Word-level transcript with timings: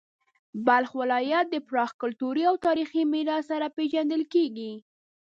بلخ 0.65 0.91
ولایت 1.01 1.45
د 1.51 1.55
پراخ 1.69 1.91
کلتوري 2.01 2.43
او 2.49 2.55
تاریخي 2.67 3.01
میراث 3.13 3.43
سره 3.51 3.67
پیژندل 3.77 4.21
کیږي. 4.33 4.73